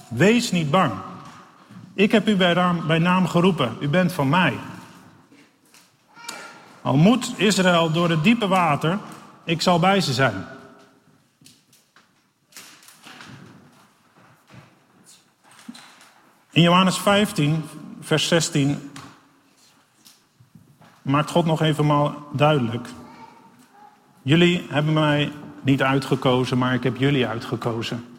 [0.07, 0.91] wees niet bang.
[1.97, 4.57] Ik heb u bij naam, bij naam geroepen, u bent van mij.
[6.81, 8.99] Al moet Israël door het diepe water,
[9.43, 10.45] ik zal bij ze zijn.
[16.51, 17.63] In Johannes 15,
[18.01, 18.91] vers 16,
[21.01, 22.87] maakt God nog even duidelijk.
[24.21, 25.31] Jullie hebben mij
[25.61, 28.16] niet uitgekozen, maar ik heb jullie uitgekozen.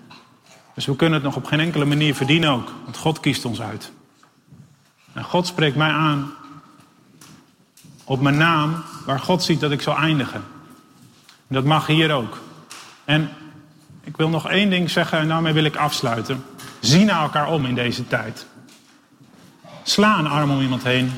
[0.79, 3.61] Dus we kunnen het nog op geen enkele manier verdienen ook, want God kiest ons
[3.61, 3.93] uit.
[5.13, 6.33] En God spreekt mij aan
[8.05, 10.45] op mijn naam, waar God ziet dat ik zal eindigen.
[11.49, 12.41] En dat mag hier ook.
[13.05, 13.31] En
[14.05, 16.45] ik wil nog één ding zeggen en daarmee wil ik afsluiten.
[16.81, 18.47] Zie naar elkaar om in deze tijd.
[19.83, 21.13] Sla een arm om iemand heen.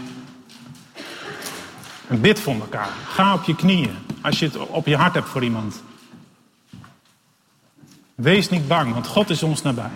[2.07, 2.91] En bid voor elkaar.
[3.09, 5.83] Ga op je knieën als je het op je hart hebt voor iemand.
[8.21, 9.91] Wees niet bang, want God is ons nabij.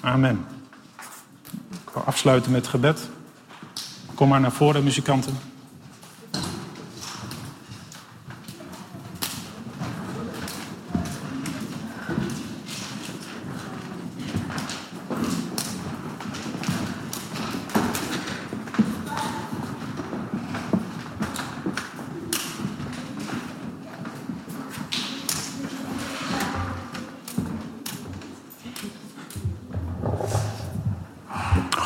[0.00, 0.46] Amen.
[1.70, 3.08] Ik wil afsluiten met gebed.
[4.14, 5.51] Kom maar naar voren, muzikanten.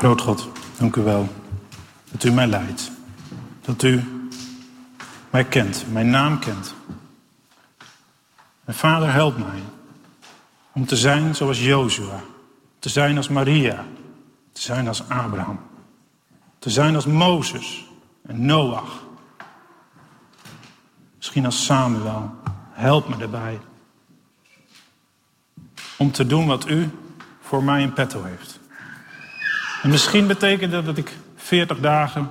[0.07, 0.49] Groot God,
[0.79, 1.29] dank u wel
[2.11, 2.91] dat u mij leidt.
[3.61, 4.05] Dat u
[5.31, 6.75] mij kent, mijn naam kent.
[8.65, 9.63] En vader, help mij
[10.73, 12.21] om te zijn zoals Jozua.
[12.79, 13.85] Te zijn als Maria.
[14.53, 15.61] Te zijn als Abraham.
[16.59, 17.85] Te zijn als Mozes
[18.27, 19.03] en Noach.
[21.17, 22.35] Misschien als Samuel.
[22.71, 23.61] Help me daarbij.
[25.97, 26.91] Om te doen wat u
[27.41, 28.65] voor mij in petto heeft.
[29.87, 32.28] En misschien betekent dat dat ik 40 dagen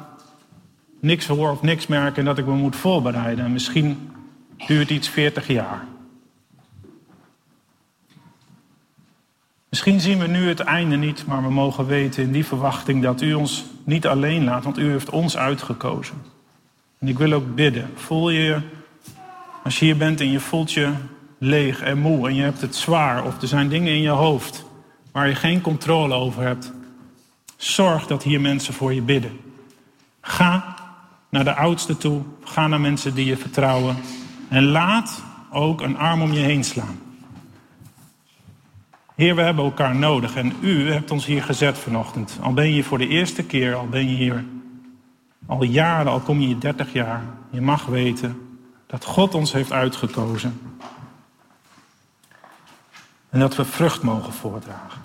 [0.99, 3.45] niks hoor of niks merk en dat ik me moet voorbereiden.
[3.45, 4.11] En misschien
[4.67, 5.85] duurt iets 40 jaar.
[9.69, 13.21] Misschien zien we nu het einde niet, maar we mogen weten in die verwachting dat
[13.21, 16.15] u ons niet alleen laat, want u heeft ons uitgekozen.
[16.99, 17.89] En ik wil ook bidden.
[17.93, 18.61] Voel je,
[19.63, 20.91] als je hier bent en je voelt je
[21.37, 24.65] leeg en moe en je hebt het zwaar, of er zijn dingen in je hoofd
[25.11, 26.73] waar je geen controle over hebt,
[27.57, 29.39] Zorg dat hier mensen voor je bidden.
[30.21, 30.75] Ga
[31.29, 32.21] naar de oudste toe.
[32.43, 33.95] Ga naar mensen die je vertrouwen.
[34.49, 36.99] En laat ook een arm om je heen slaan.
[39.15, 42.37] Heer, we hebben elkaar nodig en u hebt ons hier gezet vanochtend.
[42.41, 44.43] Al ben je voor de eerste keer, al ben je hier
[45.45, 47.23] al jaren, al kom je hier 30 jaar.
[47.49, 50.61] Je mag weten dat God ons heeft uitgekozen.
[53.29, 55.01] En dat we vrucht mogen voordragen.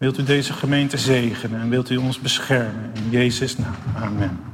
[0.00, 3.74] Wilt u deze gemeente zegenen en wilt u ons beschermen in Jezus' naam.
[3.94, 4.49] Amen.